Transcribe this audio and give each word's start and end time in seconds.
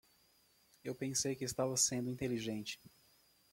Eu 0.83 0.95
pensei 0.95 1.35
que 1.35 1.45
estava 1.45 1.77
sendo 1.77 2.09
inteligente. 2.09 2.79